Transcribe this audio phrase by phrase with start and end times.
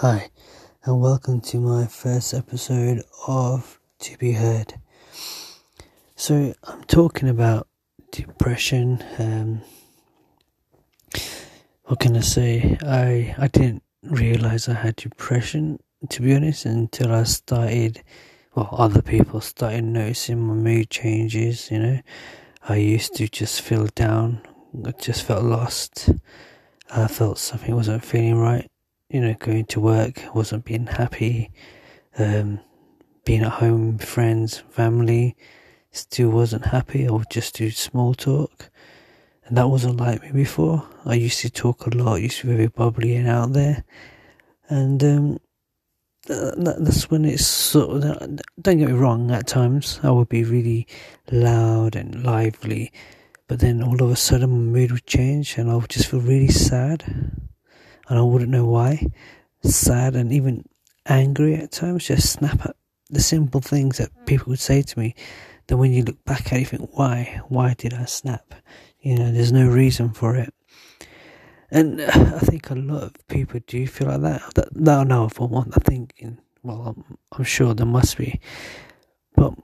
[0.00, 0.30] Hi,
[0.84, 4.74] and welcome to my first episode of To Be Heard.
[6.14, 7.66] So, I'm talking about
[8.12, 9.02] depression.
[9.18, 9.62] Um,
[11.86, 12.78] what can I say?
[12.80, 15.80] I I didn't realize I had depression,
[16.10, 18.00] to be honest, until I started.
[18.54, 21.72] Well, other people started noticing my mood changes.
[21.72, 22.00] You know,
[22.68, 24.42] I used to just feel down.
[24.86, 26.10] I just felt lost.
[26.88, 28.70] I felt something wasn't feeling right
[29.10, 31.50] you know, going to work, wasn't being happy,
[32.18, 32.60] um,
[33.24, 35.36] being at home friends, family,
[35.90, 37.06] still wasn't happy.
[37.06, 38.70] I would just do small talk.
[39.44, 40.86] And that wasn't like me before.
[41.06, 43.84] I used to talk a lot, used to be very bubbly and out there.
[44.68, 45.38] And um,
[46.26, 50.86] that's when it's sort of, don't get me wrong, at times I would be really
[51.32, 52.92] loud and lively.
[53.46, 56.20] But then all of a sudden my mood would change and I would just feel
[56.20, 57.37] really sad
[58.08, 59.06] and I wouldn't know why.
[59.62, 60.64] Sad and even
[61.06, 62.76] angry at times, just snap at
[63.10, 65.14] the simple things that people would say to me.
[65.66, 67.40] Then when you look back at it, you think, why?
[67.48, 68.54] Why did I snap?
[69.00, 70.52] You know, there's no reason for it.
[71.70, 74.54] And uh, I think a lot of people do feel like that.
[74.54, 75.70] That, that know for one.
[75.74, 76.24] I think,
[76.62, 78.40] well, I'm, I'm sure there must be.
[79.36, 79.54] But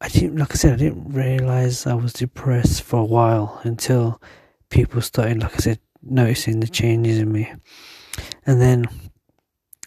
[0.00, 4.20] I didn't, like I said, I didn't realize I was depressed for a while until
[4.68, 7.52] people started, like I said, noticing the changes in me.
[8.46, 8.86] And then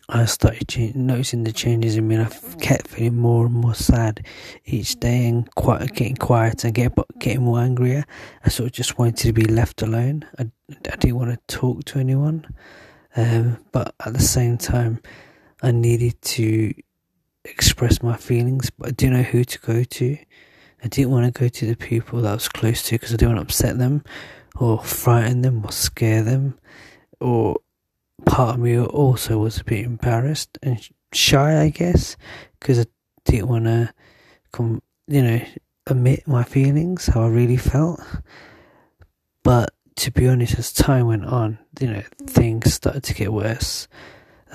[0.08, 4.26] I started noticing the changes in me, and I kept feeling more and more sad
[4.66, 8.06] each day, and quite getting quieter and get, getting more angrier.
[8.44, 10.26] I sort of just wanted to be left alone.
[10.38, 12.46] I, I didn't want to talk to anyone,
[13.16, 15.02] um, but at the same time,
[15.64, 16.74] I needed to
[17.44, 20.18] express my feelings, but I didn't know who to go to.
[20.84, 23.18] I didn't want to go to the people that I was close to because I
[23.18, 24.04] didn't want to upset them
[24.58, 26.58] or frighten them or scare them
[27.20, 27.58] or
[28.26, 32.18] part of me also was a bit embarrassed and shy, I guess,
[32.60, 32.86] because I
[33.26, 33.94] didn't want to
[34.52, 35.42] come, you know,
[35.88, 38.02] admit my feelings, how I really felt.
[39.44, 43.88] But to be honest, as time went on, you know, things started to get worse.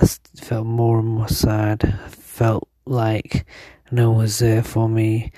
[0.00, 1.84] I felt more and more sad.
[2.04, 3.46] I felt like
[3.90, 5.32] no one was there for me.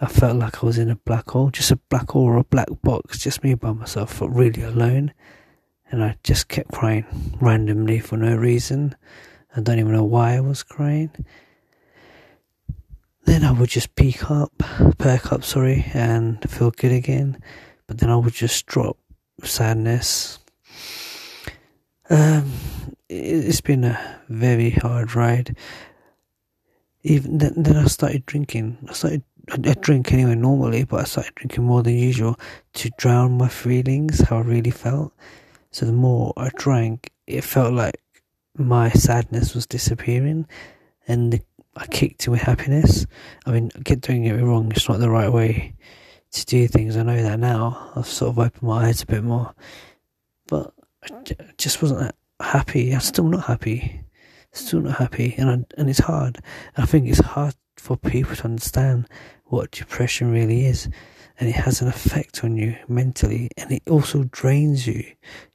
[0.00, 2.44] I felt like I was in a black hole, just a black hole or a
[2.44, 5.12] black box, just me by myself, felt really alone.
[5.90, 7.06] And I just kept crying
[7.40, 8.94] randomly for no reason.
[9.56, 11.10] I don't even know why I was crying.
[13.24, 14.52] Then I would just peak up,
[14.98, 17.42] perk up, sorry, and feel good again.
[17.86, 18.98] But then I would just drop
[19.42, 20.38] sadness.
[22.08, 22.52] Um,
[23.08, 25.56] it's been a very hard ride.
[27.02, 28.78] Even then, then I started drinking.
[28.88, 32.38] I started I, drink anyway normally, but I started drinking more than usual
[32.74, 35.12] to drown my feelings, how I really felt.
[35.70, 38.00] So the more I drank, it felt like
[38.56, 40.46] my sadness was disappearing,
[41.06, 41.40] and the,
[41.76, 43.06] I kicked to with happiness.
[43.46, 45.74] I mean, get don't get me wrong, it's not the right way
[46.32, 46.96] to do things.
[46.96, 47.92] I know that now.
[47.96, 49.54] I've sort of opened my eyes a bit more,
[50.46, 50.72] but
[51.04, 51.22] I
[51.56, 52.92] just wasn't happy.
[52.92, 54.02] I'm still not happy.
[54.52, 56.38] Still not happy, and I, and it's hard.
[56.76, 59.08] I think it's hard for people to understand
[59.46, 60.88] what depression really is.
[61.40, 65.04] And it has an effect on you mentally and it also drains you.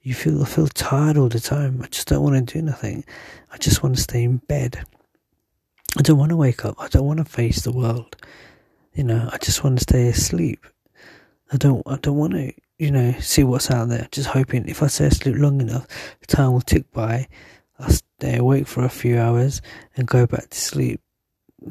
[0.02, 1.82] You feel I feel tired all the time.
[1.84, 3.03] I just don't want to do nothing.
[3.52, 4.86] I just want to stay in bed.
[5.98, 6.76] I don't want to wake up.
[6.80, 8.16] I don't want to face the world.
[8.94, 10.66] You know, I just want to stay asleep.
[11.52, 14.08] I don't I don't want to, you know, see what's out there.
[14.12, 15.86] Just hoping if I stay asleep long enough,
[16.28, 17.28] time will tick by.
[17.78, 17.90] I'll
[18.23, 19.61] stay awake for a few hours
[19.97, 21.01] and go back to sleep.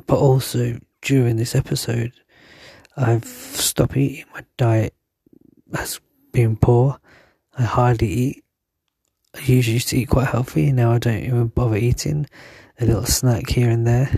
[0.07, 2.13] But also during this episode,
[2.95, 4.27] I've stopped eating.
[4.35, 4.95] My diet
[5.75, 5.99] has
[6.31, 6.99] been poor.
[7.59, 8.45] I hardly eat.
[9.35, 10.73] I usually used to eat quite healthy.
[10.73, 12.27] Now I don't even bother eating.
[12.79, 14.11] A little snack here and there.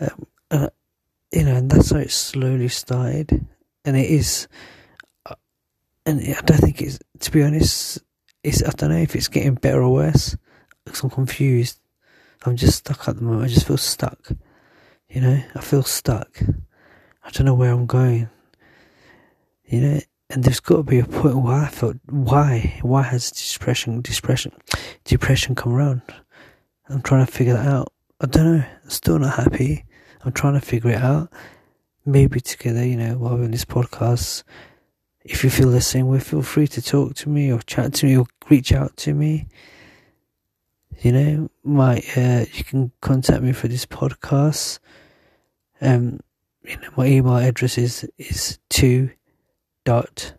[0.00, 0.70] Um, and,
[1.32, 3.46] you know, and that's how it slowly started.
[3.86, 4.46] And it is.
[5.24, 5.36] Uh,
[6.04, 6.98] and I don't think it's.
[7.20, 8.02] To be honest,
[8.42, 8.62] it's.
[8.62, 10.36] I don't know if it's getting better or worse.
[10.84, 11.78] Because I'm confused.
[12.44, 13.44] I'm just stuck at the moment.
[13.44, 14.30] I just feel stuck.
[15.08, 16.42] You know, I feel stuck.
[17.22, 18.28] I don't know where I'm going.
[19.66, 20.00] You know,
[20.30, 24.52] and there's got to be a point where I felt, why, why has depression, depression,
[25.04, 26.02] depression come around?
[26.88, 27.92] I'm trying to figure that out.
[28.20, 28.64] I don't know.
[28.82, 29.84] I'm still not happy.
[30.22, 31.30] I'm trying to figure it out.
[32.04, 34.42] Maybe together, you know, while we're on this podcast,
[35.24, 38.06] if you feel the same way, feel free to talk to me or chat to
[38.06, 39.46] me or reach out to me.
[41.02, 44.78] You know, my uh, you can contact me for this podcast.
[45.80, 46.20] Um,
[46.62, 49.10] you know, my email address is is two
[49.84, 50.34] dot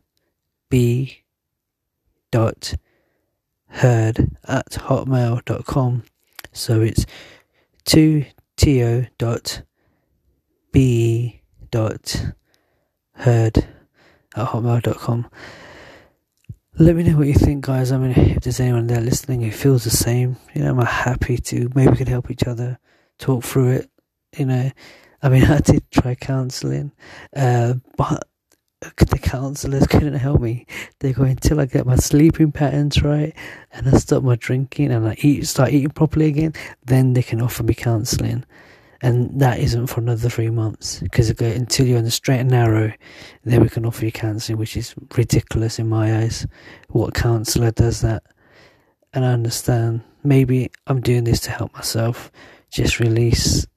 [0.70, 1.24] b
[2.32, 2.74] dot
[3.68, 6.04] heard at hotmail dot com.
[6.52, 7.06] So it's
[7.86, 9.62] 2to dot
[10.72, 12.32] be dot
[13.14, 13.58] heard
[14.36, 15.30] at hotmail.com.
[16.78, 17.94] Let me know what you think, guys.
[17.94, 21.38] I mean, if there's anyone there listening who feels the same, you know, I'm happy
[21.38, 21.70] to.
[21.74, 22.80] Maybe we could help each other
[23.18, 23.90] talk through it.
[24.38, 24.72] You know,
[25.24, 26.92] I mean, I did try counselling,
[27.34, 28.28] uh, but
[28.82, 30.68] the counsellors couldn't help me.
[31.00, 33.34] They go until I get my sleeping patterns right
[33.72, 36.54] and I stop my drinking and I eat, start eating properly again.
[36.84, 38.44] Then they can offer me counselling,
[39.06, 42.92] and that isn't for another three months because until you're on the straight and narrow,
[43.44, 46.48] then we can offer you counselling, which is ridiculous in my eyes.
[46.90, 48.24] What counsellor does that?
[49.14, 50.02] And I understand.
[50.24, 52.32] Maybe I'm doing this to help myself,
[52.72, 53.68] just release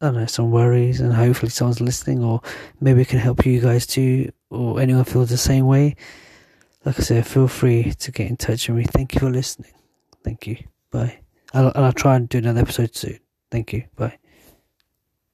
[0.00, 2.40] I don't know, some worries, and hopefully someone's listening, or
[2.80, 5.96] maybe it can help you guys too, or anyone feels the same way.
[6.86, 8.84] Like I said, feel free to get in touch with me.
[8.84, 9.72] Thank you for listening.
[10.24, 10.56] Thank you.
[10.90, 11.20] Bye.
[11.52, 13.20] I'll, I'll try and do another episode soon.
[13.50, 13.84] Thank you.
[13.94, 14.18] Bye.